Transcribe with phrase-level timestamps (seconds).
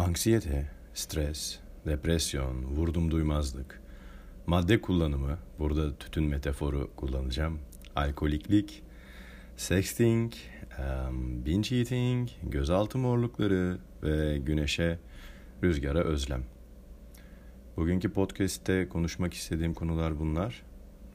[0.00, 3.80] Anksiyete, stres, depresyon, vurdum duymazlık,
[4.46, 7.58] madde kullanımı, burada tütün metaforu kullanacağım,
[7.96, 8.82] alkoliklik,
[9.56, 10.32] sexting,
[10.78, 14.98] um, binge eating, gözaltı morlukları ve güneşe,
[15.62, 16.44] rüzgara özlem.
[17.76, 20.62] Bugünkü podcast'te konuşmak istediğim konular bunlar.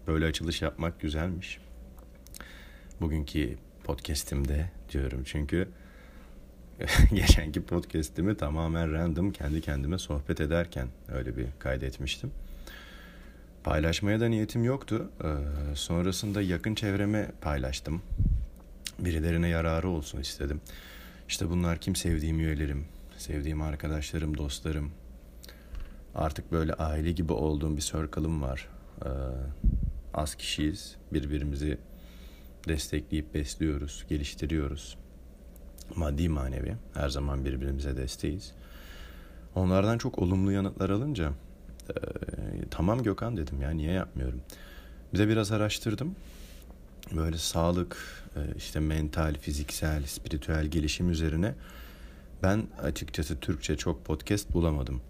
[0.07, 1.59] Böyle açılış yapmak güzelmiş.
[3.01, 5.67] Bugünkü podcast'imde diyorum çünkü
[7.13, 12.31] geçenki podcast'imi tamamen random kendi kendime sohbet ederken öyle bir kaydetmiştim.
[13.63, 15.09] Paylaşmaya da niyetim yoktu.
[15.23, 15.27] Ee,
[15.75, 18.01] sonrasında yakın çevreme paylaştım.
[18.99, 20.61] Birilerine yararı olsun istedim.
[21.27, 22.85] İşte bunlar kim sevdiğim üyelerim,
[23.17, 24.91] sevdiğim arkadaşlarım, dostlarım.
[26.15, 28.69] Artık böyle aile gibi olduğum bir circle'ım var.
[29.05, 29.09] Ee,
[30.13, 30.95] az kişiyiz.
[31.13, 31.77] Birbirimizi
[32.67, 34.97] destekleyip besliyoruz, geliştiriyoruz
[35.95, 38.51] maddi manevi her zaman birbirimize desteğiz.
[39.55, 41.31] Onlardan çok olumlu yanıtlar alınca
[41.89, 41.93] e,
[42.71, 44.41] tamam Gökhan dedim ya niye yapmıyorum.
[45.13, 46.15] Bize biraz araştırdım.
[47.15, 47.97] Böyle sağlık,
[48.35, 51.55] e, işte mental, fiziksel, spiritüel gelişim üzerine
[52.43, 55.01] ben açıkçası Türkçe çok podcast bulamadım.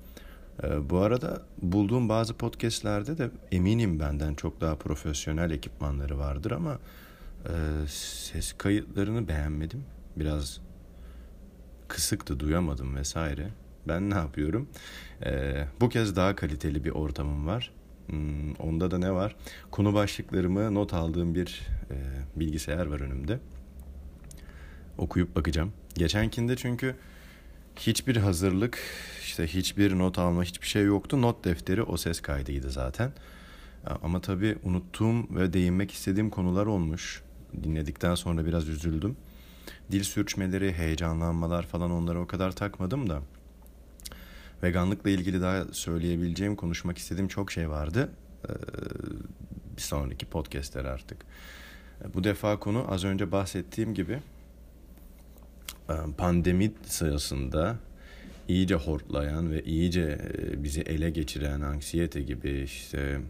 [0.63, 6.79] E, bu arada bulduğum bazı podcastlerde de eminim benden çok daha profesyonel ekipmanları vardır ama
[7.45, 7.53] e,
[7.87, 9.83] ses kayıtlarını beğenmedim.
[10.15, 10.59] Biraz
[11.87, 13.49] kısıktı duyamadım vesaire.
[13.87, 14.69] Ben ne yapıyorum?
[15.25, 17.71] Ee, bu kez daha kaliteli bir ortamım var.
[18.07, 19.35] Hmm, onda da ne var?
[19.71, 21.95] Konu başlıklarımı not aldığım bir e,
[22.35, 23.39] bilgisayar var önümde.
[24.97, 25.73] Okuyup bakacağım.
[25.93, 26.95] Geçenkinde çünkü
[27.75, 28.79] hiçbir hazırlık,
[29.21, 31.21] işte hiçbir not alma, hiçbir şey yoktu.
[31.21, 33.11] Not defteri o ses kaydıydı zaten.
[34.03, 37.23] Ama tabii unuttuğum ve değinmek istediğim konular olmuş.
[37.63, 39.17] Dinledikten sonra biraz üzüldüm
[39.91, 43.21] dil sürçmeleri, heyecanlanmalar falan onlara o kadar takmadım da
[44.63, 48.09] veganlıkla ilgili daha söyleyebileceğim, konuşmak istediğim çok şey vardı.
[48.49, 48.53] Ee,
[49.77, 51.17] bir sonraki podcastler artık.
[52.13, 54.19] Bu defa konu az önce bahsettiğim gibi
[55.89, 57.75] e, pandemi sırasında
[58.47, 60.01] iyice hortlayan ve iyice
[60.33, 63.21] e, bizi ele geçiren anksiyete gibi işte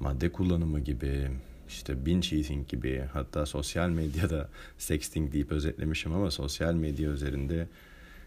[0.00, 1.28] madde kullanımı gibi
[1.72, 7.68] işte binge eating gibi hatta sosyal medyada sexting deyip özetlemişim ama sosyal medya üzerinde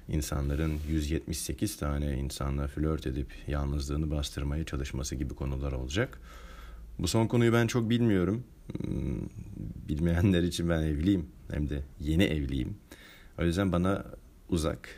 [0.09, 6.19] insanların 178 tane insanla flört edip yalnızlığını bastırmaya çalışması gibi konular olacak.
[6.99, 8.43] Bu son konuyu ben çok bilmiyorum.
[8.77, 9.21] Hmm,
[9.89, 11.25] bilmeyenler için ben evliyim.
[11.51, 12.77] Hem de yeni evliyim.
[13.39, 14.05] O yüzden bana
[14.49, 14.89] uzak.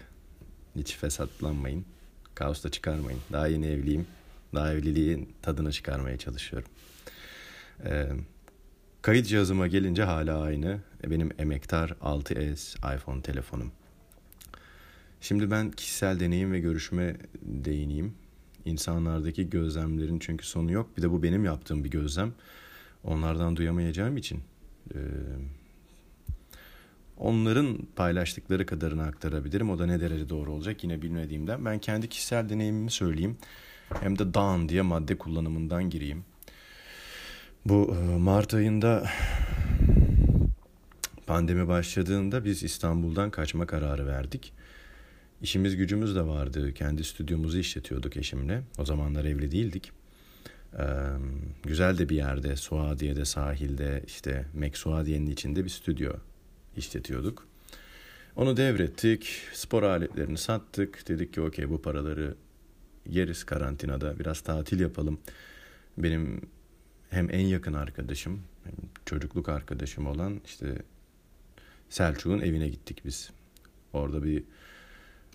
[0.76, 1.86] Hiç fesatlanmayın.
[2.36, 3.20] Kaos da çıkarmayın.
[3.32, 4.08] Daha yeni evliyim.
[4.56, 6.70] Daha evliliğin tadını çıkarmaya çalışıyorum.
[7.86, 8.08] Ee,
[9.02, 10.80] Kayıt cihazıma gelince hala aynı.
[11.08, 13.72] Benim emektar 6S iPhone telefonum.
[15.22, 18.14] Şimdi ben kişisel deneyim ve görüşme değineyim.
[18.66, 20.98] İnsanlardaki gözlemlerin çünkü sonu yok.
[20.98, 22.34] Bir de bu benim yaptığım bir gözlem.
[23.04, 24.42] Onlardan duyamayacağım için
[24.94, 25.00] e,
[27.18, 29.70] onların paylaştıkları kadarını aktarabilirim.
[29.70, 31.66] O da ne derece doğru olacak yine bilmediğimden.
[31.66, 33.38] Ben kendi kişisel deneyimimi söyleyeyim.
[34.02, 36.26] Hem de down diye madde kullanımından gireyim.
[37.70, 39.10] Bu e, Mart ayında
[41.26, 44.54] pandemi başladığında biz İstanbul'dan kaçma kararı verdik.
[45.42, 46.74] İşimiz gücümüz de vardı.
[46.74, 48.62] Kendi stüdyomuzu işletiyorduk eşimle.
[48.78, 49.92] O zamanlar evli değildik.
[50.74, 50.84] Ee,
[51.64, 56.14] güzel de bir yerde Suadiye'de sahilde işte Meksuadiye'nin içinde bir stüdyo
[56.78, 57.48] işletiyorduk.
[58.36, 59.42] Onu devrettik.
[59.54, 61.08] Spor aletlerini sattık.
[61.08, 62.36] Dedik ki okey bu paraları
[63.10, 64.20] yeriz karantinada.
[64.20, 65.20] Biraz tatil yapalım.
[65.98, 66.42] Benim
[67.10, 68.74] hem en yakın arkadaşım hem
[69.06, 70.76] çocukluk arkadaşım olan işte
[71.90, 73.30] Selçuk'un evine gittik biz.
[73.94, 74.44] Orada bir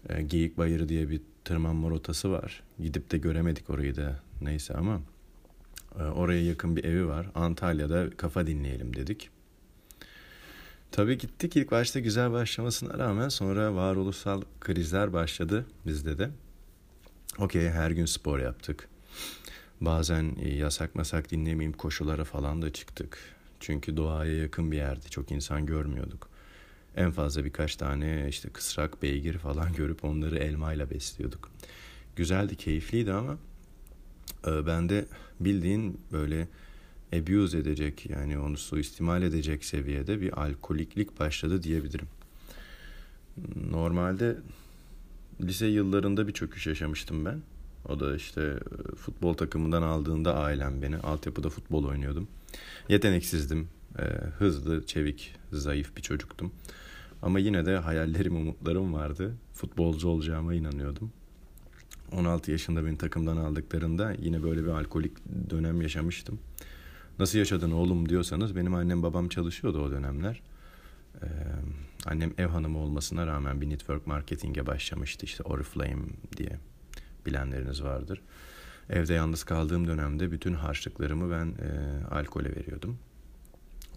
[0.09, 2.63] e, Geyik Bayırı diye bir tırmanma rotası var.
[2.79, 5.01] Gidip de göremedik orayı da neyse ama
[5.99, 7.31] e, oraya yakın bir evi var.
[7.35, 9.31] Antalya'da kafa dinleyelim dedik.
[10.93, 16.31] Tabii gittik ilk başta güzel başlamasına rağmen sonra varoluşsal krizler başladı bizde de.
[17.39, 18.89] Okey her gün spor yaptık.
[19.85, 23.19] Bazen e, yasak masak dinlemeyeyim koşulara falan da çıktık.
[23.61, 26.29] Çünkü doğaya yakın bir yerde çok insan görmüyorduk.
[26.97, 31.51] En fazla birkaç tane işte kısrak, beygir falan görüp onları elmayla besliyorduk.
[32.17, 33.39] Güzeldi, keyifliydi ama
[34.47, 35.07] e, ben de
[35.41, 36.49] bildiğin böyle
[37.13, 42.09] abuse edecek yani onu suistimal edecek seviyede bir alkoliklik başladı diyebilirim.
[43.71, 44.37] Normalde
[45.41, 47.43] lise yıllarında bir çöküş yaşamıştım ben.
[47.89, 50.97] O da işte e, futbol takımından aldığında ailem beni.
[50.97, 52.29] Altyapıda futbol oynuyordum.
[52.89, 53.69] Yeteneksizdim.
[53.99, 54.03] E,
[54.39, 56.53] hızlı, çevik, zayıf bir çocuktum.
[57.23, 59.35] Ama yine de hayallerim, umutlarım vardı.
[59.55, 61.13] Futbolcu olacağıma inanıyordum.
[62.13, 65.13] 16 yaşında beni takımdan aldıklarında yine böyle bir alkolik
[65.51, 66.39] dönem yaşamıştım.
[67.19, 70.43] Nasıl yaşadın oğlum diyorsanız benim annem babam çalışıyordu o dönemler.
[71.23, 71.27] Ee,
[72.07, 76.05] annem ev hanımı olmasına rağmen bir network marketinge başlamıştı işte Oriflame
[76.37, 76.59] diye
[77.27, 78.21] bilenleriniz vardır.
[78.91, 82.99] Evde yalnız kaldığım dönemde bütün harçlıklarımı ben e, alkole veriyordum.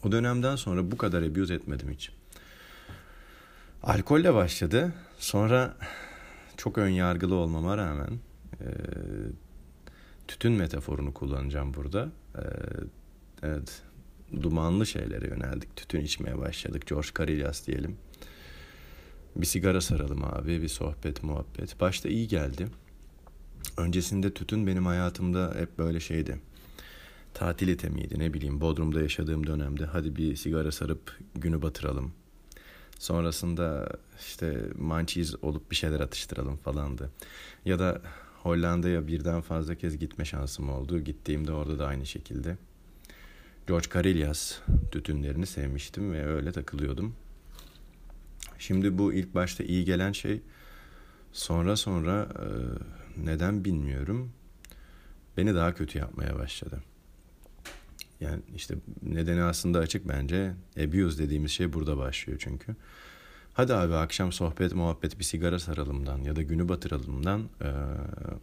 [0.03, 2.11] O dönemden sonra bu kadar abuse etmedim hiç.
[3.83, 4.93] Alkolle başladı.
[5.19, 5.77] Sonra
[6.57, 8.19] çok ön yargılı olmama rağmen
[8.61, 8.67] e,
[10.27, 12.09] tütün metaforunu kullanacağım burada.
[12.35, 12.43] E,
[13.43, 13.81] evet,
[14.41, 15.75] dumanlı şeylere yöneldik.
[15.75, 16.87] Tütün içmeye başladık.
[16.87, 17.97] George Carillas diyelim.
[19.35, 21.79] Bir sigara saralım abi, bir sohbet, muhabbet.
[21.79, 22.67] Başta iyi geldi.
[23.77, 26.39] Öncesinde tütün benim hayatımda hep böyle şeydi.
[27.33, 32.13] Tatil itemiydi ne bileyim Bodrum'da yaşadığım dönemde hadi bir sigara sarıp günü batıralım.
[32.99, 33.89] Sonrasında
[34.19, 37.09] işte mançiz olup bir şeyler atıştıralım falandı.
[37.65, 38.01] Ya da
[38.43, 40.99] Hollanda'ya birden fazla kez gitme şansım oldu.
[40.99, 42.57] Gittiğimde orada da aynı şekilde.
[43.67, 44.59] George Carillas
[44.91, 47.15] tütünlerini sevmiştim ve öyle takılıyordum.
[48.59, 50.41] Şimdi bu ilk başta iyi gelen şey
[51.31, 52.27] sonra sonra
[53.23, 54.31] neden bilmiyorum
[55.37, 56.83] beni daha kötü yapmaya başladı.
[58.21, 60.53] Yani işte nedeni aslında açık bence.
[60.79, 62.75] Abuse dediğimiz şey burada başlıyor çünkü.
[63.53, 67.69] Hadi abi akşam sohbet muhabbet bir sigara saralımdan ya da günü batıralımdan e,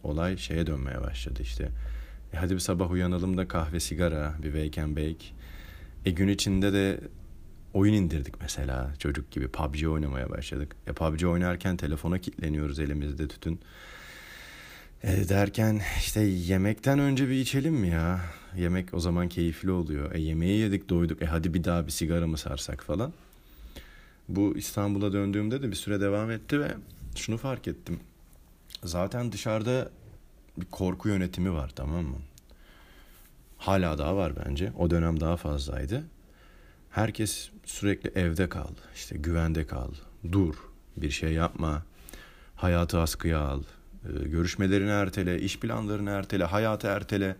[0.03, 1.69] olay şeye dönmeye başladı işte.
[2.33, 5.25] E hadi bir sabah uyanalım da kahve sigara bir wake and bake.
[6.05, 6.99] E gün içinde de
[7.73, 10.75] oyun indirdik mesela çocuk gibi PUBG oynamaya başladık.
[10.87, 13.59] E PUBG oynarken telefona kilitleniyoruz elimizde tütün.
[15.03, 18.21] E derken işte yemekten önce bir içelim mi ya?
[18.55, 20.15] Yemek o zaman keyifli oluyor.
[20.15, 21.21] E yemeği yedik doyduk.
[21.21, 23.13] E hadi bir daha bir sigara mı sarsak falan.
[24.29, 26.75] Bu İstanbul'a döndüğümde de bir süre devam etti ve
[27.15, 27.99] şunu fark ettim.
[28.83, 29.89] Zaten dışarıda
[30.57, 32.17] bir korku yönetimi var tamam mı?
[33.57, 34.71] Hala daha var bence.
[34.77, 36.03] O dönem daha fazlaydı.
[36.89, 39.91] Herkes sürekli evde kal, işte güvende kal,
[40.31, 40.55] dur,
[40.97, 41.83] bir şey yapma,
[42.55, 43.63] hayatı askıya al,
[44.25, 47.35] görüşmelerini ertele, iş planlarını ertele, hayatı ertele.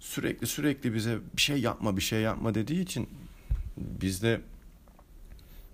[0.00, 3.08] Sürekli sürekli bize bir şey yapma, bir şey yapma dediği için
[3.76, 4.40] biz de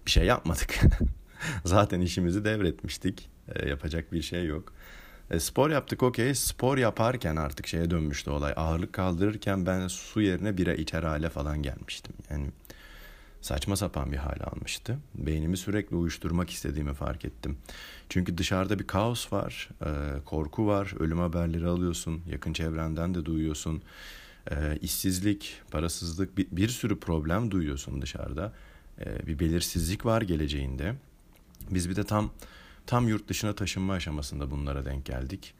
[0.06, 0.80] bir şey yapmadık.
[1.64, 3.28] Zaten işimizi devretmiştik.
[3.54, 4.72] E, yapacak bir şey yok.
[5.30, 6.34] E, spor yaptık okey.
[6.34, 8.52] Spor yaparken artık şeye dönmüştü olay.
[8.56, 12.14] Ağırlık kaldırırken ben su yerine bira içer hale falan gelmiştim.
[12.30, 12.46] Yani
[13.46, 14.98] saçma sapan bir hale almıştı.
[15.14, 17.58] Beynimi sürekli uyuşturmak istediğimi fark ettim.
[18.08, 19.90] Çünkü dışarıda bir kaos var, e,
[20.24, 23.82] korku var, ölüm haberleri alıyorsun, yakın çevrenden de duyuyorsun.
[24.50, 28.52] E, işsizlik, parasızlık, bir, sürü problem duyuyorsun dışarıda.
[29.00, 30.94] E, bir belirsizlik var geleceğinde.
[31.70, 32.30] Biz bir de tam
[32.86, 35.54] tam yurt dışına taşınma aşamasında bunlara denk geldik.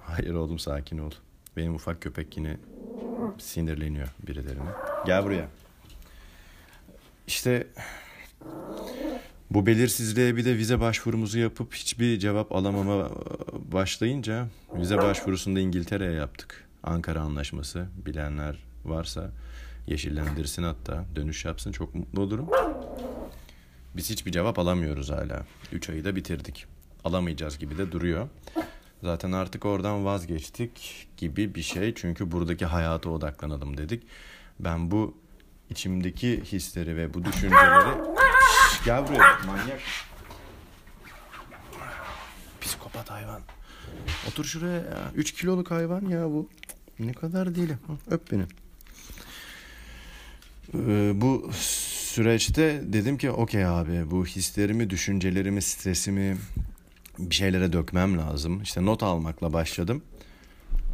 [0.00, 1.10] Hayır oğlum sakin ol.
[1.56, 2.56] Benim ufak köpek yine
[3.38, 4.70] sinirleniyor birilerine.
[5.06, 5.48] Gel buraya.
[7.26, 7.66] İşte
[9.50, 13.10] bu belirsizliğe bir de vize başvurumuzu yapıp hiçbir cevap alamama
[13.72, 16.64] başlayınca vize başvurusunda İngiltere'ye yaptık.
[16.82, 19.30] Ankara Anlaşması bilenler varsa
[19.86, 22.48] yeşillendirsin hatta dönüş yapsın çok mutlu olurum.
[23.96, 25.44] Biz hiçbir cevap alamıyoruz hala.
[25.72, 26.66] 3 ayı da bitirdik.
[27.04, 28.28] Alamayacağız gibi de duruyor.
[29.02, 31.94] Zaten artık oradan vazgeçtik gibi bir şey.
[31.94, 34.02] Çünkü buradaki hayata odaklanalım dedik.
[34.60, 35.14] Ben bu
[35.70, 37.94] içimdeki hisleri ve bu düşünceleri...
[38.72, 39.80] Şş, gel buraya manyak.
[42.60, 43.40] Psikopat hayvan.
[44.28, 45.12] Otur şuraya ya.
[45.14, 46.48] 3 kiloluk hayvan ya bu.
[46.98, 47.78] Ne kadar değilim.
[48.10, 48.42] Öp beni.
[50.74, 56.36] Ee, bu süreçte dedim ki okey abi bu hislerimi, düşüncelerimi, stresimi
[57.18, 58.62] bir şeylere dökmem lazım.
[58.62, 60.02] İşte not almakla başladım.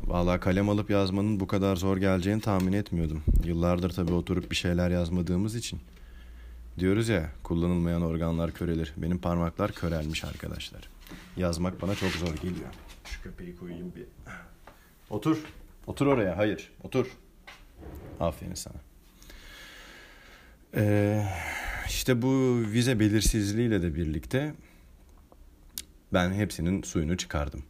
[0.06, 3.22] Vallahi kalem alıp yazmanın bu kadar zor geleceğini tahmin etmiyordum.
[3.44, 5.80] Yıllardır tabii oturup bir şeyler yazmadığımız için.
[6.78, 8.92] Diyoruz ya kullanılmayan organlar körelir.
[8.96, 10.88] Benim parmaklar körelmiş arkadaşlar.
[11.36, 12.68] Yazmak bana çok zor geliyor.
[13.04, 14.04] Şu köpeği koyayım bir.
[15.10, 15.38] Otur.
[15.86, 16.36] Otur oraya.
[16.36, 16.72] Hayır.
[16.82, 17.06] Otur.
[18.20, 18.76] Aferin sana.
[20.74, 21.26] Ee,
[21.88, 24.54] işte bu vize belirsizliğiyle de birlikte
[26.12, 27.62] ben hepsinin suyunu çıkardım.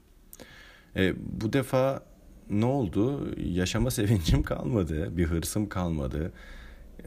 [0.96, 2.02] Ee, bu defa
[2.50, 3.30] ne oldu?
[3.40, 6.32] Yaşama sevincim kalmadı, bir hırsım kalmadı.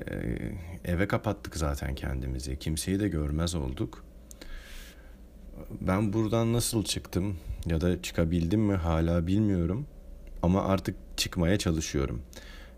[0.07, 0.51] Ee,
[0.85, 2.59] eve kapattık zaten kendimizi.
[2.59, 4.03] Kimseyi de görmez olduk.
[5.81, 9.87] Ben buradan nasıl çıktım ya da çıkabildim mi hala bilmiyorum.
[10.43, 12.21] Ama artık çıkmaya çalışıyorum.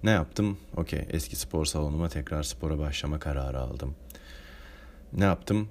[0.03, 0.57] Ne yaptım?
[0.75, 3.95] Okey eski spor salonuma tekrar spora başlama kararı aldım.
[5.13, 5.69] ne yaptım?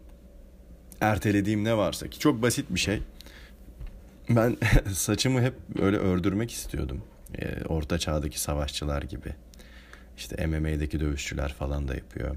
[1.01, 3.03] Ertelediğim ne varsa ki çok basit bir şey.
[4.31, 4.57] Ben
[4.93, 7.03] saçımı hep öyle ördürmek istiyordum.
[7.39, 9.35] Ee, orta çağdaki savaşçılar gibi.
[10.17, 12.37] İşte MMA'deki dövüşçüler falan da yapıyor.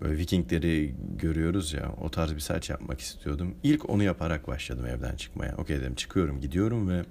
[0.00, 3.54] Böyle Vikingleri görüyoruz ya o tarz bir saç yapmak istiyordum.
[3.62, 5.56] İlk onu yaparak başladım evden çıkmaya.
[5.56, 7.04] Okey dedim çıkıyorum gidiyorum ve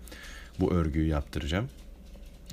[0.60, 1.70] bu örgüyü yaptıracağım.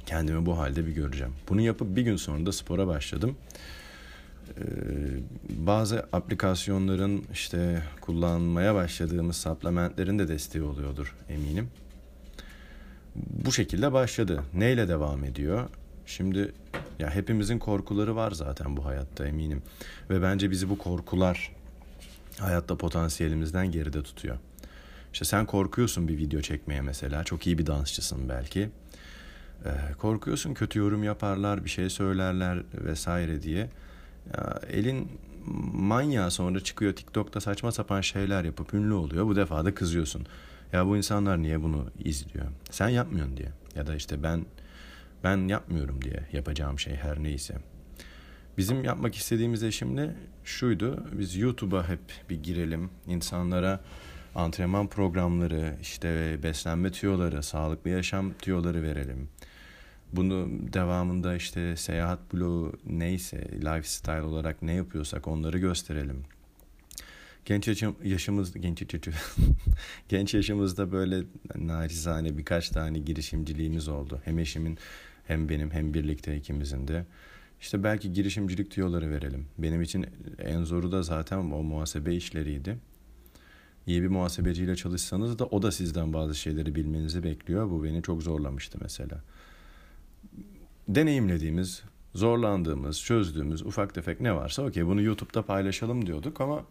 [0.07, 1.35] Kendimi bu halde bir göreceğim.
[1.49, 3.37] Bunu yapıp bir gün sonra da spora başladım.
[4.49, 4.65] Ee,
[5.49, 11.69] bazı aplikasyonların işte kullanmaya başladığımız supplementlerin de desteği oluyordur eminim.
[13.17, 14.43] Bu şekilde başladı.
[14.55, 15.69] Neyle devam ediyor?
[16.07, 16.53] Şimdi
[16.99, 19.63] ya hepimizin korkuları var zaten bu hayatta eminim.
[20.11, 21.53] Ve bence bizi bu korkular
[22.39, 24.39] hayatta potansiyelimizden geride tutuyor.
[25.13, 27.25] İşte sen korkuyorsun bir video çekmeye mesela.
[27.25, 28.71] Çok iyi bir dansçısın belki.
[29.65, 33.71] Ee, korkuyorsun kötü yorum yaparlar, bir şey söylerler vesaire diye.
[34.71, 35.09] Elin
[35.73, 39.27] manyağı sonra çıkıyor TikTok'ta saçma sapan şeyler yapıp ünlü oluyor.
[39.27, 40.27] Bu defa da kızıyorsun.
[40.73, 42.47] Ya bu insanlar niye bunu izliyor?
[42.71, 43.49] Sen yapmıyorsun diye.
[43.75, 44.47] Ya da işte ben
[45.25, 47.55] ben yapmıyorum diye yapacağım şey her neyse.
[48.59, 50.15] Bizim yapmak istediğimiz de şimdi
[50.45, 51.05] şuydu.
[51.13, 52.01] Biz YouTube'a hep
[52.31, 52.91] bir girelim.
[53.07, 53.81] insanlara
[54.35, 59.29] antrenman programları, işte beslenme tüyoları, sağlıklı yaşam tüyoları verelim.
[60.13, 66.25] Bunu devamında işte seyahat bloğu neyse, lifestyle olarak ne yapıyorsak onları gösterelim.
[67.45, 68.83] Genç yaşım, yaşımız genç
[70.09, 71.23] genç yaşımızda böyle
[71.57, 74.21] narizane birkaç tane girişimciliğimiz oldu.
[74.25, 74.79] Hem eşimin
[75.27, 77.07] hem benim hem birlikte ikimizin de.
[77.61, 79.47] İşte belki girişimcilik tüyoları verelim.
[79.59, 80.07] Benim için
[80.39, 82.79] en zoru da zaten o muhasebe işleriydi.
[83.87, 87.71] İyi bir muhasebeciyle çalışsanız da o da sizden bazı şeyleri bilmenizi bekliyor.
[87.71, 89.23] Bu beni çok zorlamıştı mesela.
[90.95, 91.83] Deneyimlediğimiz,
[92.15, 96.65] zorlandığımız, çözdüğümüz ufak tefek ne varsa okey bunu YouTube'da paylaşalım diyorduk ama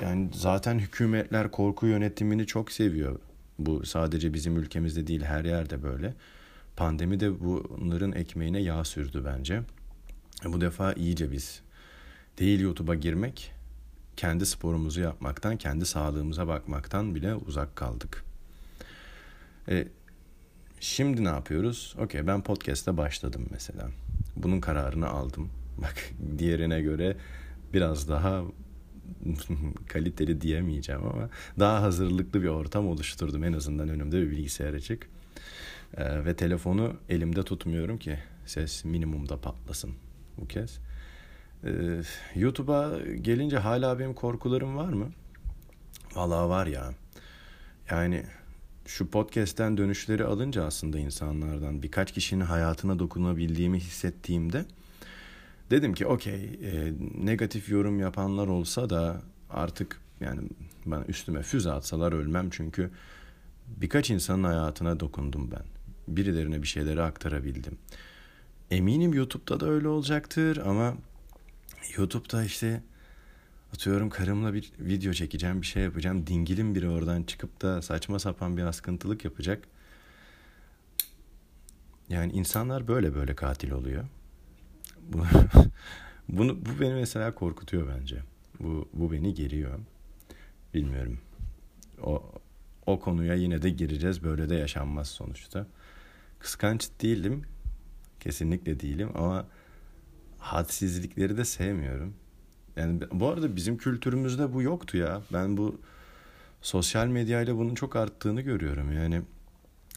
[0.00, 3.18] yani zaten hükümetler korku yönetimini çok seviyor.
[3.58, 6.14] Bu sadece bizim ülkemizde değil her yerde böyle.
[6.76, 9.62] Pandemi de bunların ekmeğine yağ sürdü bence.
[10.44, 11.60] Bu defa iyice biz
[12.38, 13.52] değil YouTube'a girmek,
[14.16, 18.24] kendi sporumuzu yapmaktan, kendi sağlığımıza bakmaktan bile uzak kaldık.
[19.68, 19.88] E,
[20.86, 21.94] şimdi ne yapıyoruz?
[21.98, 23.88] Okey ben podcast'e başladım mesela.
[24.36, 25.50] Bunun kararını aldım.
[25.78, 27.16] Bak diğerine göre
[27.72, 28.42] biraz daha
[29.88, 31.28] kaliteli diyemeyeceğim ama
[31.58, 33.44] daha hazırlıklı bir ortam oluşturdum.
[33.44, 35.08] En azından önümde bir bilgisayar açık.
[35.96, 39.94] Ee, ve telefonu elimde tutmuyorum ki ses minimumda patlasın
[40.38, 40.78] bu kez.
[41.64, 42.00] Ee,
[42.34, 45.12] YouTube'a gelince hala benim korkularım var mı?
[46.14, 46.94] Valla var ya.
[47.90, 48.24] Yani
[48.86, 54.64] şu podcast'ten dönüşleri alınca aslında insanlardan birkaç kişinin hayatına dokunabildiğimi hissettiğimde
[55.70, 56.92] dedim ki okey e,
[57.24, 60.40] negatif yorum yapanlar olsa da artık yani
[60.86, 62.90] ben üstüme füze atsalar ölmem çünkü
[63.66, 65.64] birkaç insanın hayatına dokundum ben
[66.16, 67.78] birilerine bir şeyleri aktarabildim.
[68.70, 70.94] Eminim YouTube'da da öyle olacaktır ama
[71.96, 72.82] YouTube'da işte
[73.74, 76.26] atıyorum karımla bir video çekeceğim, bir şey yapacağım.
[76.26, 79.68] Dingilim biri oradan çıkıp da saçma sapan bir askıntılık yapacak.
[82.08, 84.04] Yani insanlar böyle böyle katil oluyor.
[85.02, 85.24] Bu,
[86.28, 88.22] bunu, bu beni mesela korkutuyor bence.
[88.60, 89.78] Bu, bu beni geriyor.
[90.74, 91.18] Bilmiyorum.
[92.02, 92.32] O,
[92.86, 94.22] o konuya yine de gireceğiz.
[94.22, 95.66] Böyle de yaşanmaz sonuçta.
[96.38, 97.42] Kıskanç değilim.
[98.20, 99.46] Kesinlikle değilim ama
[100.38, 102.14] hadsizlikleri de sevmiyorum.
[102.76, 105.22] Yani bu arada bizim kültürümüzde bu yoktu ya.
[105.32, 105.80] Ben bu
[106.62, 108.92] sosyal medyayla bunun çok arttığını görüyorum.
[108.92, 109.22] Yani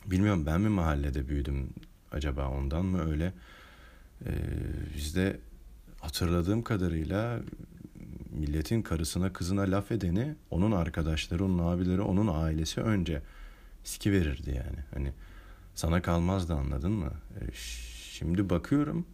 [0.05, 1.69] bilmiyorum ben mi mahallede büyüdüm
[2.11, 3.33] acaba ondan mı öyle.
[4.25, 4.31] Ee,
[4.95, 5.39] bizde
[5.99, 7.39] hatırladığım kadarıyla
[8.31, 13.21] milletin karısına kızına laf edeni onun arkadaşları, onun abileri, onun ailesi önce
[13.83, 14.79] siki verirdi yani.
[14.93, 15.13] Hani
[15.75, 17.11] sana kalmazdı anladın mı?
[17.41, 17.51] E,
[18.11, 19.05] şimdi bakıyorum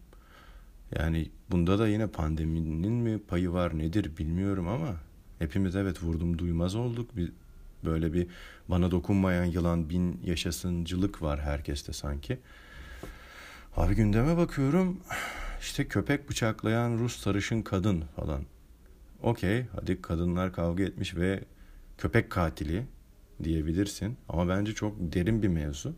[0.94, 4.96] yani bunda da yine pandeminin mi payı var nedir bilmiyorum ama
[5.38, 7.16] hepimiz evet vurdum duymaz olduk.
[7.16, 7.32] Bir,
[7.84, 8.26] böyle bir
[8.68, 12.38] bana dokunmayan yılan bin yaşasıncılık var herkeste sanki.
[13.76, 15.00] Abi gündeme bakıyorum
[15.60, 18.42] işte köpek bıçaklayan Rus sarışın kadın falan.
[19.22, 21.44] Okey hadi kadınlar kavga etmiş ve
[21.98, 22.86] köpek katili
[23.44, 24.16] diyebilirsin.
[24.28, 25.94] Ama bence çok derin bir mevzu.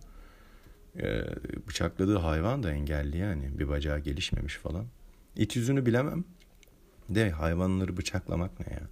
[1.02, 1.24] Ee,
[1.68, 3.58] bıçakladığı hayvan da engelli yani.
[3.58, 4.86] Bir bacağı gelişmemiş falan.
[5.36, 6.24] İç yüzünü bilemem.
[7.08, 8.82] De hayvanları bıçaklamak ne ya?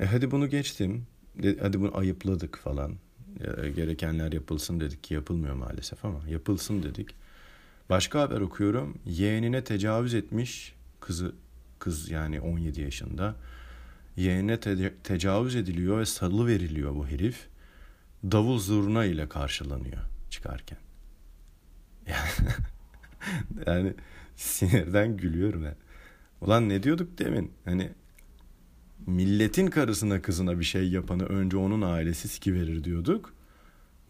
[0.00, 1.06] E hadi bunu geçtim.
[1.42, 2.96] De, hadi bunu ayıpladık falan.
[3.40, 7.14] E, gerekenler yapılsın dedik ki yapılmıyor maalesef ama yapılsın dedik.
[7.90, 8.98] Başka haber okuyorum.
[9.06, 11.32] Yeğenine tecavüz etmiş kızı
[11.80, 13.36] Kız yani 17 yaşında.
[14.16, 17.48] Yeğenine te- tecavüz ediliyor ve salı veriliyor bu herif.
[18.24, 20.78] Davul zurna ile karşılanıyor çıkarken.
[22.06, 22.50] Yani,
[23.66, 23.94] yani
[24.36, 25.64] sinirden gülüyorum.
[25.64, 25.76] Yani.
[26.40, 27.52] Ulan ne diyorduk demin?
[27.64, 27.90] Hani
[29.06, 33.34] milletin karısına kızına bir şey yapanı önce onun ailesi siki verir diyorduk.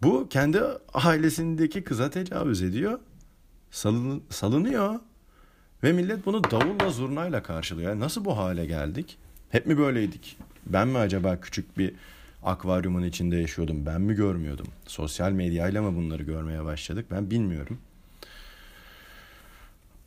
[0.03, 0.61] Bu kendi
[0.95, 2.99] ailesindeki kıza tecavüz ediyor.
[3.71, 5.01] Salın, salınıyor.
[5.83, 7.91] Ve millet bunu davulla zurnayla karşılıyor.
[7.91, 9.19] Yani nasıl bu hale geldik?
[9.51, 10.39] Hep mi böyleydik?
[10.67, 11.95] Ben mi acaba küçük bir
[12.43, 13.87] akvaryumun içinde yaşıyordum?
[13.87, 14.67] Ben mi görmüyordum?
[14.87, 17.07] Sosyal medyayla mı bunları görmeye başladık?
[17.11, 17.79] Ben bilmiyorum.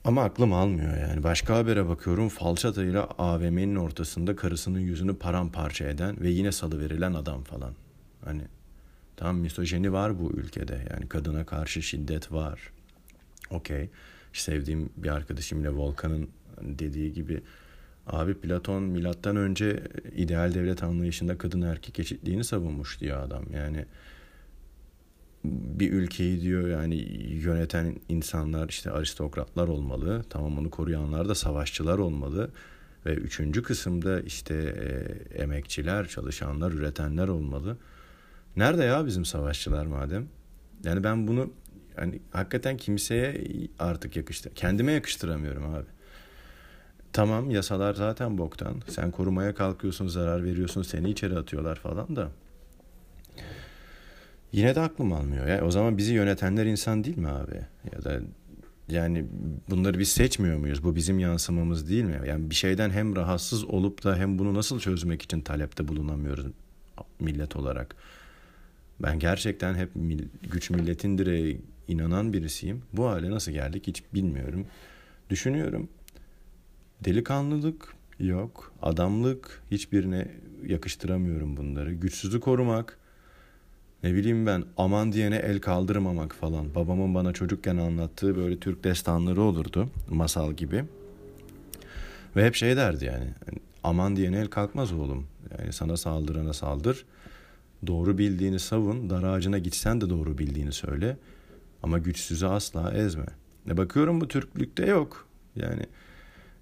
[0.06, 1.24] Ama aklım almıyor yani.
[1.24, 7.44] Başka habere bakıyorum falçatayla AVM'nin ortasında karısının yüzünü paramparça eden ve yine salı verilen adam
[7.44, 7.74] falan.
[8.25, 8.42] Hani
[9.18, 10.88] tam misojeni var bu ülkede.
[10.94, 12.60] Yani kadına karşı şiddet var.
[13.50, 13.90] Okey.
[14.34, 16.30] Sevdiğim bir arkadaşım yine Volkan'ın
[16.62, 17.42] dediği gibi
[18.07, 19.83] abi Platon milattan önce
[20.15, 23.43] ideal devlet anlayışında kadın erkek eşitliğini savunmuş diyor adam.
[23.53, 23.86] Yani
[25.43, 26.95] bir ülkeyi diyor yani
[27.29, 30.25] yöneten insanlar işte aristokratlar olmalı.
[30.29, 32.51] Tamam onu koruyanlar da savaşçılar olmalı.
[33.05, 37.77] Ve üçüncü kısımda işte e, emekçiler, çalışanlar, üretenler olmalı.
[38.55, 40.27] Nerede ya bizim savaşçılar madem?
[40.83, 41.53] Yani ben bunu
[41.98, 43.43] yani hakikaten kimseye
[43.79, 44.53] artık yakıştı.
[44.55, 45.86] Kendime yakıştıramıyorum abi.
[47.13, 48.82] Tamam yasalar zaten boktan.
[48.88, 52.32] Sen korumaya kalkıyorsun, zarar veriyorsun, seni içeri atıyorlar falan da.
[54.51, 55.48] Yine de aklım almıyor.
[55.48, 55.65] Ya.
[55.65, 57.62] O zaman bizi yönetenler insan değil mi abi?
[57.93, 58.20] Ya da
[58.89, 59.25] yani
[59.70, 60.84] bunları biz seçmiyor muyuz?
[60.84, 62.22] Bu bizim yansımamız değil mi?
[62.27, 66.46] Yani bir şeyden hem rahatsız olup da hem bunu nasıl çözmek için talepte bulunamıyoruz
[67.20, 67.96] millet olarak.
[69.00, 69.89] Ben gerçekten hep
[70.51, 72.82] güç milletindir inanan birisiyim.
[72.93, 74.65] Bu hale nasıl geldik hiç bilmiyorum.
[75.29, 75.89] Düşünüyorum.
[77.05, 78.72] Delikanlılık yok.
[78.81, 80.27] Adamlık hiçbirine
[80.67, 81.93] yakıştıramıyorum bunları.
[81.93, 82.98] Güçsüzü korumak
[84.03, 86.75] ne bileyim ben aman diyene el kaldırmamak falan.
[86.75, 90.86] Babamın bana çocukken anlattığı böyle Türk destanları olurdu masal gibi.
[92.36, 93.28] Ve hep şey derdi yani
[93.84, 95.28] aman diyene el kalkmaz oğlum.
[95.60, 97.06] Yani sana saldırana saldır.
[97.88, 99.10] Doğru bildiğini savun.
[99.10, 101.17] Dar ağacına gitsen de doğru bildiğini söyle.
[101.84, 103.25] Ama güçsüzü asla ezme.
[103.65, 105.28] Ne bakıyorum bu Türklükte yok.
[105.56, 105.86] Yani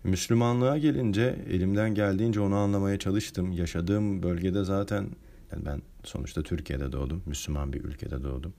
[0.03, 3.51] Müslümanlığa gelince elimden geldiğince onu anlamaya çalıştım.
[3.51, 5.09] Yaşadığım bölgede zaten
[5.51, 7.23] yani ben sonuçta Türkiye'de doğdum.
[7.25, 8.53] Müslüman bir ülkede doğdum.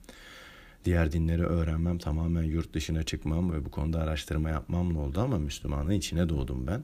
[0.85, 5.91] Diğer dinleri öğrenmem tamamen yurt dışına çıkmam ve bu konuda araştırma yapmamla oldu ama Müslümanlığın
[5.91, 6.83] içine doğdum ben.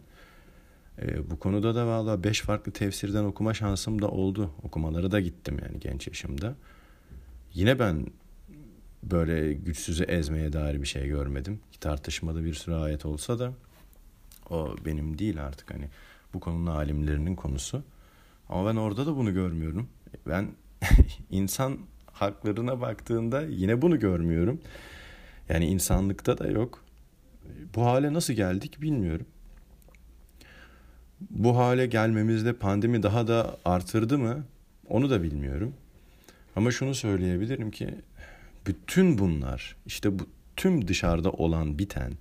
[1.02, 4.52] E, bu konuda da valla beş farklı tefsirden okuma şansım da oldu.
[4.64, 6.56] Okumaları da gittim yani genç yaşımda.
[7.54, 8.06] Yine ben
[9.04, 11.60] böyle güçsüzü ezmeye dair bir şey görmedim.
[11.80, 13.54] Tartışmalı bir sürü ayet olsa da
[14.50, 15.90] o benim değil artık hani
[16.34, 17.84] bu konunun alimlerinin konusu.
[18.50, 19.90] Ama ben orada da bunu görmüyorum.
[20.28, 20.48] Ben
[21.30, 21.78] insan
[22.12, 24.62] haklarına baktığında yine bunu görmüyorum.
[25.50, 26.84] Yani insanlıkta da yok.
[27.76, 29.26] Bu hale nasıl geldik bilmiyorum.
[31.22, 34.44] Bu hale gelmemizde pandemi daha da artırdı mı?
[34.88, 35.74] Onu da bilmiyorum.
[36.56, 37.90] Ama şunu söyleyebilirim ki
[38.68, 42.14] bütün bunlar işte bu tüm dışarıda olan biten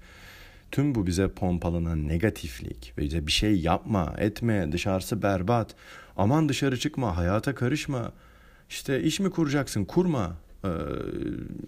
[0.72, 5.74] tüm bu bize pompalanan negatiflik ve bize bir şey yapma, etme, dışarısı berbat,
[6.16, 8.12] aman dışarı çıkma, hayata karışma,
[8.68, 10.68] işte iş mi kuracaksın, kurma, ee,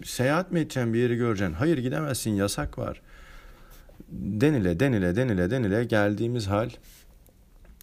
[0.03, 0.93] seyahat mi edeceksin?
[0.93, 3.01] Bir yeri göreceksin, hayır gidemezsin, yasak var.
[4.11, 6.69] Denile, denile, denile, denile geldiğimiz hal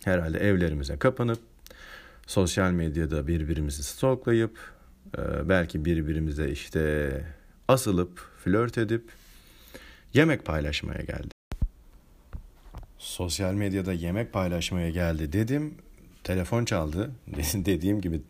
[0.05, 1.39] herhalde evlerimize kapanıp,
[2.27, 4.59] sosyal medyada birbirimizi stalklayıp,
[5.19, 7.11] e, belki birbirimize işte
[7.69, 9.11] asılıp, flört edip,
[10.15, 11.31] yemek paylaşmaya geldi.
[12.99, 15.75] Sosyal medyada yemek paylaşmaya geldi dedim.
[16.25, 17.11] Telefon çaldı.
[17.55, 18.23] Dediğim gibi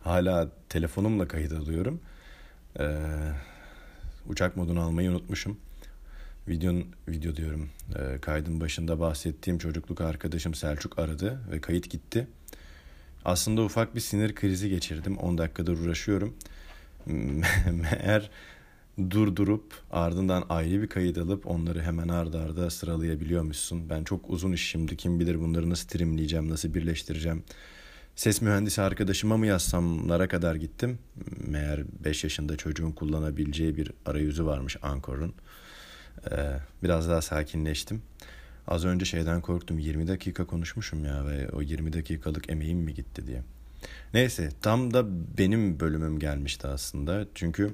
[0.00, 2.00] hala telefonumla kayıt alıyorum.
[2.80, 2.96] Ee,
[4.28, 5.58] uçak modunu almayı unutmuşum.
[6.48, 7.70] Videonun, video diyorum.
[7.98, 12.26] E, kaydın başında bahsettiğim çocukluk arkadaşım Selçuk aradı ve kayıt gitti.
[13.24, 15.18] Aslında ufak bir sinir krizi geçirdim.
[15.18, 16.36] 10 dakikadır uğraşıyorum.
[17.70, 18.30] Meğer
[19.10, 23.90] durdurup ardından ayrı bir kayıt alıp onları hemen ardarda arda sıralayabiliyormuşsun.
[23.90, 27.44] Ben çok uzun iş şimdi kim bilir bunları nasıl trimleyeceğim, nasıl birleştireceğim.
[28.16, 30.98] Ses mühendisi arkadaşıma mı yazsamlara kadar gittim.
[31.46, 35.34] Meğer 5 yaşında çocuğun kullanabileceği bir arayüzü varmış Ankor'un.
[36.30, 38.02] Ee, biraz daha sakinleştim.
[38.68, 43.26] Az önce şeyden korktum 20 dakika konuşmuşum ya ve o 20 dakikalık emeğim mi gitti
[43.26, 43.42] diye.
[44.14, 45.04] Neyse tam da
[45.38, 47.26] benim bölümüm gelmişti aslında.
[47.34, 47.70] Çünkü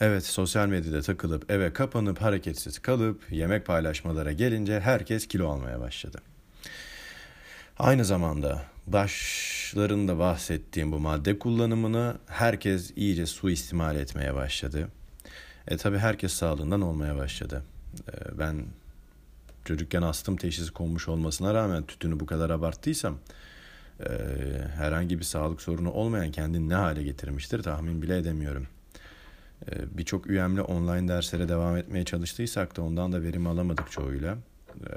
[0.00, 6.18] Evet sosyal medyada takılıp eve kapanıp hareketsiz kalıp yemek paylaşmalara gelince herkes kilo almaya başladı.
[7.78, 14.88] Aynı zamanda başlarında bahsettiğim bu madde kullanımını herkes iyice suistimal etmeye başladı.
[15.68, 17.62] E tabi herkes sağlığından olmaya başladı.
[18.08, 18.64] E, ben
[19.64, 23.18] çocukken astım teşhisi konmuş olmasına rağmen tütünü bu kadar abarttıysam
[24.00, 24.08] e,
[24.76, 28.66] herhangi bir sağlık sorunu olmayan kendini ne hale getirmiştir tahmin bile edemiyorum.
[29.70, 34.38] E, Birçok üyemle online derslere devam etmeye çalıştıysak da ondan da verim alamadık çoğuyla.
[34.80, 34.90] E,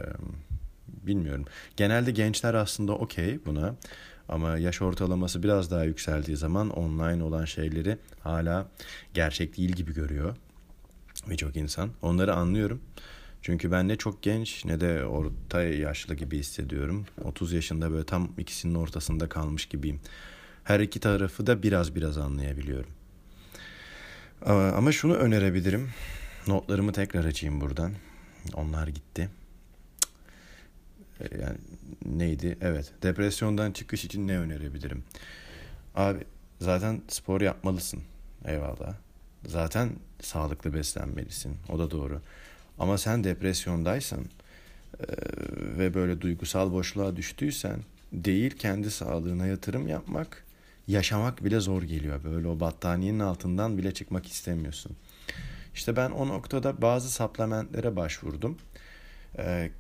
[0.88, 1.46] bilmiyorum.
[1.78, 3.76] Genelde gençler aslında okey buna.
[4.30, 8.68] Ama yaş ortalaması biraz daha yükseldiği zaman online olan şeyleri hala
[9.14, 10.36] gerçek değil gibi görüyor
[11.30, 11.90] birçok insan.
[12.02, 12.82] Onları anlıyorum.
[13.42, 17.06] Çünkü ben ne çok genç ne de orta yaşlı gibi hissediyorum.
[17.24, 20.00] 30 yaşında böyle tam ikisinin ortasında kalmış gibiyim.
[20.64, 22.90] Her iki tarafı da biraz biraz anlayabiliyorum.
[24.46, 25.90] Ama şunu önerebilirim.
[26.48, 27.94] Notlarımı tekrar açayım buradan.
[28.54, 29.30] Onlar gitti.
[31.20, 31.58] Yani
[32.06, 32.58] neydi?
[32.62, 32.92] Evet.
[33.04, 35.04] Depresyondan çıkış için ne önerebilirim?
[35.96, 36.20] Abi
[36.60, 38.02] zaten spor yapmalısın.
[38.46, 38.94] Eyvallah.
[39.46, 39.90] Zaten
[40.22, 41.58] sağlıklı beslenmelisin.
[41.70, 42.22] O da doğru.
[42.80, 44.20] Ama sen depresyondaysan
[45.00, 45.06] e,
[45.78, 47.80] ve böyle duygusal boşluğa düştüysen
[48.14, 50.46] değil kendi sağlığına yatırım yapmak,
[50.90, 52.24] yaşamak bile zor geliyor.
[52.24, 54.92] Böyle o battaniyenin altından bile çıkmak istemiyorsun.
[55.74, 58.58] İşte ben o noktada bazı supplementlere başvurdum.
[59.38, 59.72] E,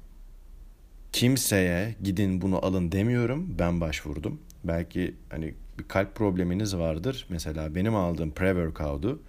[1.11, 3.55] kimseye gidin bunu alın demiyorum.
[3.59, 4.39] Ben başvurdum.
[4.63, 7.25] Belki hani bir kalp probleminiz vardır.
[7.29, 9.19] Mesela benim aldığım pre-workout'u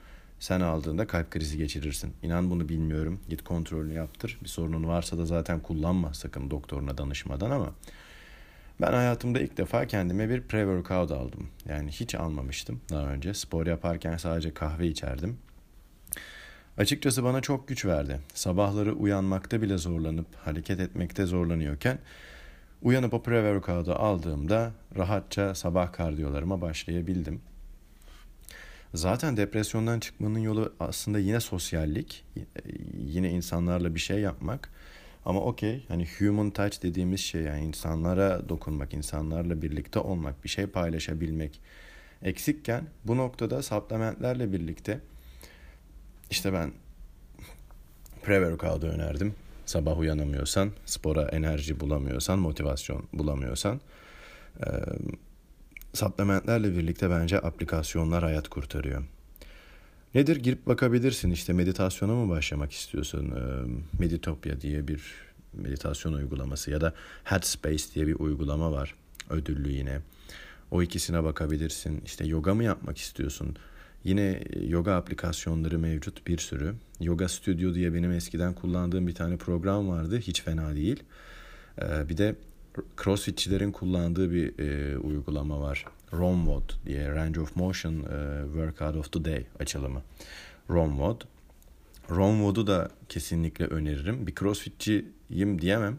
[0.41, 2.13] sen aldığında kalp krizi geçirirsin.
[2.23, 3.21] İnan bunu bilmiyorum.
[3.29, 4.39] Git kontrolünü yaptır.
[4.43, 7.75] Bir sorunun varsa da zaten kullanma sakın doktoruna danışmadan ama
[8.81, 11.49] ben hayatımda ilk defa kendime bir pre-workout aldım.
[11.69, 13.35] Yani hiç almamıştım daha önce.
[13.35, 15.39] Spor yaparken sadece kahve içerdim.
[16.79, 18.21] Açıkçası bana çok güç verdi.
[18.35, 21.99] Sabahları uyanmakta bile zorlanıp hareket etmekte zorlanıyorken
[22.83, 27.41] uyanıp o pre-workout'u aldığımda rahatça sabah kardiyolarıma başlayabildim.
[28.95, 32.25] Zaten depresyondan çıkmanın yolu aslında yine sosyallik,
[32.95, 34.71] yine insanlarla bir şey yapmak.
[35.25, 40.67] Ama okey hani human touch dediğimiz şey yani insanlara dokunmak, insanlarla birlikte olmak, bir şey
[40.67, 41.61] paylaşabilmek
[42.23, 45.01] eksikken bu noktada supplementlerle birlikte
[46.31, 46.73] işte ben
[48.25, 49.35] pre-workout'u önerdim.
[49.67, 53.81] Sabah uyanamıyorsan, spora enerji bulamıyorsan, motivasyon bulamıyorsan
[55.95, 59.03] Supplementlerle birlikte bence aplikasyonlar hayat kurtarıyor.
[60.15, 60.37] Nedir?
[60.37, 61.31] Girip bakabilirsin.
[61.31, 63.35] İşte meditasyona mı başlamak istiyorsun?
[63.99, 65.03] Meditopia diye bir
[65.53, 66.95] meditasyon uygulaması ya da
[67.25, 68.95] Headspace diye bir uygulama var.
[69.31, 70.01] Ödüllü yine.
[70.71, 72.03] O ikisine bakabilirsin.
[72.05, 73.57] İşte yoga mı yapmak istiyorsun?
[74.05, 76.75] Yine yoga aplikasyonları mevcut bir sürü.
[77.01, 80.19] Yoga Studio diye benim eskiden kullandığım bir tane program vardı.
[80.19, 81.03] Hiç fena değil.
[81.81, 82.37] Bir de
[83.05, 84.55] CrossFitçilerin kullandığı bir
[84.97, 85.85] uygulama var.
[86.13, 90.03] ROMWOD diye Range of Motion e, Workout of the Day açılımı.
[90.71, 91.21] ROMWOD.
[92.11, 94.27] ROMWOD'u da kesinlikle öneririm.
[94.27, 95.99] Bir CrossFitçiyim diyemem.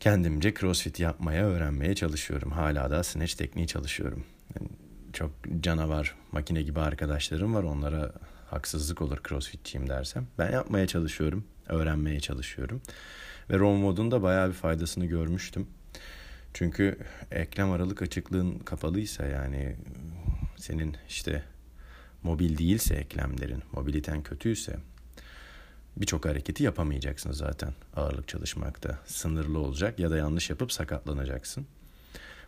[0.00, 2.50] Kendimce CrossFit yapmaya, öğrenmeye çalışıyorum.
[2.50, 4.24] Hala da snatch tekniği çalışıyorum.
[4.54, 4.68] Yani
[5.12, 7.62] çok canavar, makine gibi arkadaşlarım var.
[7.62, 8.12] Onlara
[8.50, 10.26] haksızlık olur CrossFitçiyim dersem.
[10.38, 12.82] Ben yapmaya çalışıyorum, öğrenmeye çalışıyorum.
[13.50, 15.66] Ve ROM modun da bayağı bir faydasını görmüştüm.
[16.56, 16.98] Çünkü
[17.30, 19.76] eklem aralık açıklığın kapalıysa yani
[20.56, 21.44] senin işte
[22.22, 24.76] mobil değilse eklemlerin, mobiliten kötüyse
[25.96, 28.98] birçok hareketi yapamayacaksın zaten ağırlık çalışmakta.
[29.06, 31.66] Sınırlı olacak ya da yanlış yapıp sakatlanacaksın.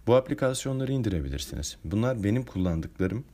[0.06, 1.76] Bu aplikasyonları indirebilirsiniz.
[1.84, 3.24] Bunlar benim kullandıklarım.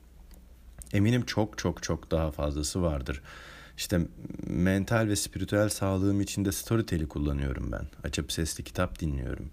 [0.92, 3.22] Eminim çok çok çok daha fazlası vardır.
[3.76, 4.00] İşte
[4.46, 7.86] mental ve spiritüel sağlığım için de Storytel'i kullanıyorum ben.
[8.04, 9.50] Açıp sesli kitap dinliyorum.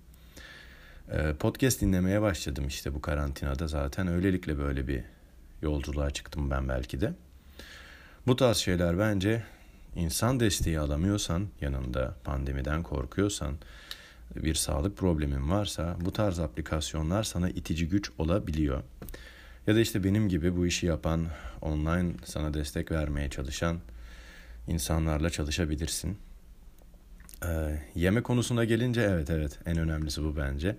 [1.13, 4.07] Ee, podcast dinlemeye başladım işte bu karantinada zaten.
[4.07, 5.03] Öylelikle böyle bir
[5.61, 7.13] yolculuğa çıktım ben belki de.
[8.27, 9.43] Bu tarz şeyler bence
[9.95, 13.55] insan desteği alamıyorsan, yanında pandemiden korkuyorsan,
[14.35, 18.83] bir sağlık problemin varsa bu tarz aplikasyonlar sana itici güç olabiliyor.
[19.67, 21.27] Ya da işte benim gibi bu işi yapan,
[21.61, 23.79] online sana destek vermeye çalışan
[24.67, 26.17] insanlarla çalışabilirsin.
[27.45, 30.77] Ee, yeme konusuna gelince evet evet en önemlisi bu bence.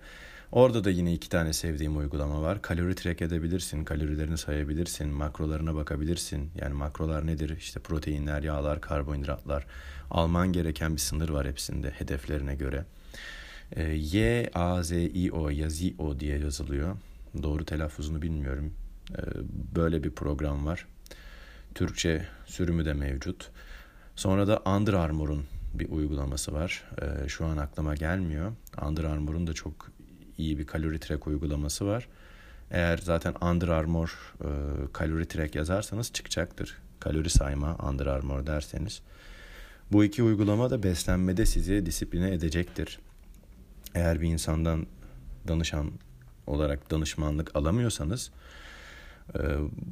[0.51, 2.61] Orada da yine iki tane sevdiğim uygulama var.
[2.61, 6.51] Kalori track edebilirsin, kalorilerini sayabilirsin, makrolarına bakabilirsin.
[6.55, 7.57] Yani makrolar nedir?
[7.57, 9.65] İşte proteinler, yağlar, karbonhidratlar.
[10.11, 12.85] Alman gereken bir sınır var hepsinde hedeflerine göre.
[13.75, 16.97] Ee, y, A, Z, I, O, Yazio diye yazılıyor.
[17.43, 18.73] Doğru telaffuzunu bilmiyorum.
[19.11, 19.21] Ee,
[19.75, 20.87] böyle bir program var.
[21.75, 23.49] Türkçe sürümü de mevcut.
[24.15, 26.83] Sonra da Under Armour'un bir uygulaması var.
[27.01, 28.51] Ee, şu an aklıma gelmiyor.
[28.87, 29.91] Under Armour'un da çok
[30.37, 32.07] iyi bir kalori track uygulaması var.
[32.71, 34.49] Eğer zaten Under Armour e,
[34.93, 36.77] kalori track yazarsanız çıkacaktır.
[36.99, 39.01] Kalori sayma Under Armour derseniz.
[39.91, 42.99] Bu iki uygulama da beslenmede sizi disipline edecektir.
[43.95, 44.87] Eğer bir insandan
[45.47, 45.91] danışan
[46.47, 48.62] olarak danışmanlık alamıyorsanız e,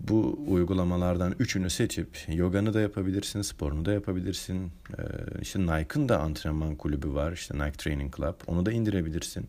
[0.09, 4.71] bu uygulamalardan üçünü seçip yoganı da yapabilirsin, sporunu da yapabilirsin.
[4.97, 5.01] E,
[5.41, 8.35] işte Nike'ın da antrenman kulübü var, işte Nike Training Club.
[8.47, 9.47] Onu da indirebilirsin.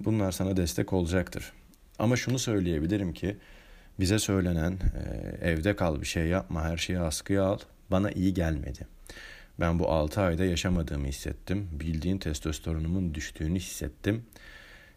[0.00, 1.52] Bunlar sana destek olacaktır.
[1.98, 3.36] Ama şunu söyleyebilirim ki
[4.00, 7.58] bize söylenen e, evde kal bir şey yapma her şeyi askıya al
[7.90, 8.86] bana iyi gelmedi.
[9.60, 11.68] Ben bu 6 ayda yaşamadığımı hissettim.
[11.72, 14.24] Bildiğin testosteronumun düştüğünü hissettim.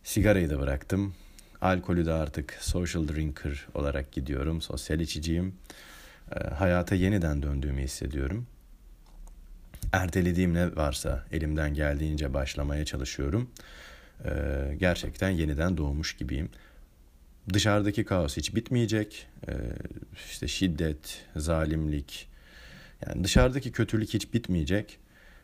[0.04, 1.14] Sigarayı da bıraktım.
[1.62, 4.62] Alkolü de artık social drinker olarak gidiyorum.
[4.62, 5.56] Sosyal içiciyim.
[6.36, 8.48] E, hayata yeniden döndüğümü hissediyorum.
[9.92, 13.50] Ertelediğim ne varsa elimden geldiğince başlamaya çalışıyorum.
[14.26, 14.32] E,
[14.80, 16.50] gerçekten yeniden doğmuş gibiyim.
[17.54, 19.28] Dışarıdaki kaos hiç bitmeyecek.
[19.48, 19.54] E,
[20.30, 22.30] işte şiddet, zalimlik,
[23.08, 24.98] yani dışarıdaki kötülük hiç bitmeyecek.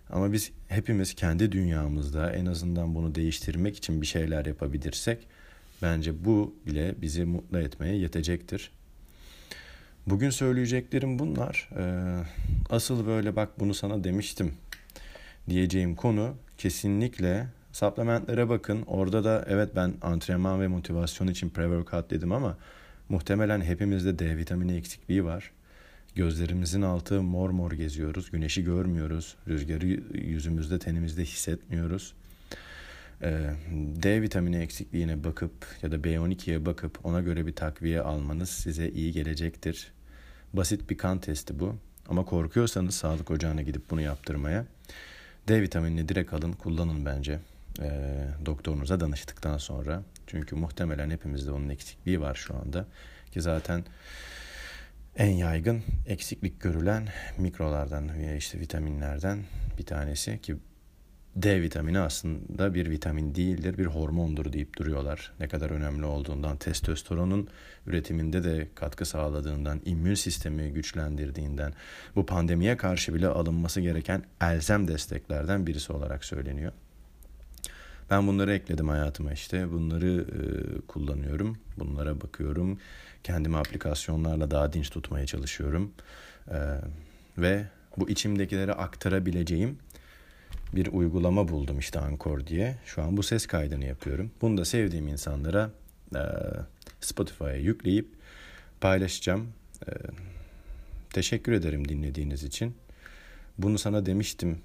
[0.09, 5.27] Ama biz hepimiz kendi dünyamızda en azından bunu değiştirmek için bir şeyler yapabilirsek
[5.81, 8.71] bence bu bile bizi mutlu etmeye yetecektir.
[10.07, 11.69] Bugün söyleyeceklerim bunlar.
[11.77, 12.23] Ee,
[12.69, 14.53] asıl böyle bak bunu sana demiştim
[15.49, 18.81] diyeceğim konu kesinlikle supplementlere bakın.
[18.81, 22.57] Orada da evet ben antrenman ve motivasyon için pre-workout dedim ama
[23.09, 25.51] muhtemelen hepimizde D vitamini eksikliği var.
[26.15, 28.31] Gözlerimizin altı mor mor geziyoruz.
[28.31, 29.35] Güneşi görmüyoruz.
[29.47, 32.13] Rüzgarı yüzümüzde, tenimizde hissetmiyoruz.
[33.21, 38.89] Ee, D vitamini eksikliğine bakıp ya da B12'ye bakıp ona göre bir takviye almanız size
[38.89, 39.91] iyi gelecektir.
[40.53, 41.75] Basit bir kan testi bu.
[42.09, 44.65] Ama korkuyorsanız sağlık ocağına gidip bunu yaptırmaya
[45.47, 47.39] D vitaminini direkt alın, kullanın bence.
[47.81, 47.89] E,
[48.45, 50.03] doktorunuza danıştıktan sonra.
[50.27, 52.85] Çünkü muhtemelen hepimizde onun eksikliği var şu anda.
[53.31, 53.83] Ki zaten
[55.17, 59.43] en yaygın eksiklik görülen mikrolardan veya işte vitaminlerden
[59.77, 60.55] bir tanesi ki
[61.43, 65.31] D vitamini aslında bir vitamin değildir, bir hormondur deyip duruyorlar.
[65.39, 67.47] Ne kadar önemli olduğundan, testosteronun
[67.85, 71.73] üretiminde de katkı sağladığından, immün sistemi güçlendirdiğinden,
[72.15, 76.71] bu pandemiye karşı bile alınması gereken elzem desteklerden birisi olarak söyleniyor.
[78.09, 79.71] Ben bunları ekledim hayatıma işte.
[79.71, 80.41] Bunları e,
[80.81, 81.57] kullanıyorum.
[81.77, 82.79] Bunlara bakıyorum.
[83.23, 85.91] Kendimi aplikasyonlarla daha dinç tutmaya çalışıyorum.
[86.51, 86.57] E,
[87.37, 87.65] ve
[87.97, 89.77] bu içimdekileri aktarabileceğim
[90.73, 92.75] bir uygulama buldum işte Anchor diye.
[92.85, 94.31] Şu an bu ses kaydını yapıyorum.
[94.41, 95.71] Bunu da sevdiğim insanlara
[96.15, 96.21] e,
[97.01, 98.07] Spotify'a yükleyip
[98.81, 99.47] paylaşacağım.
[99.87, 99.91] E,
[101.13, 102.75] teşekkür ederim dinlediğiniz için.
[103.57, 104.57] Bunu sana demiştim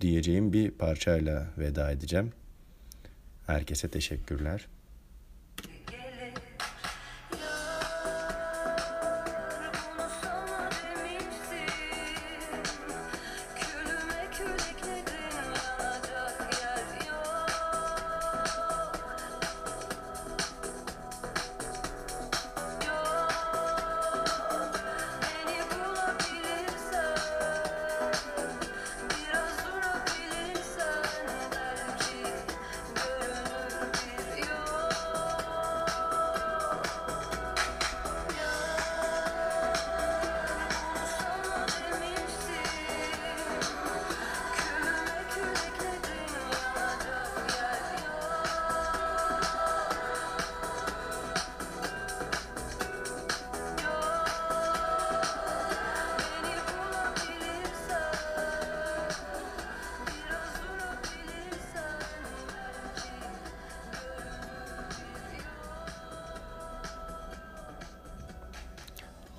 [0.00, 2.32] diyeceğim bir parçayla veda edeceğim.
[3.46, 4.66] Herkese teşekkürler.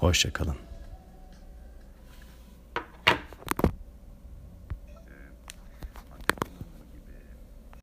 [0.05, 0.55] Hoşçakalın.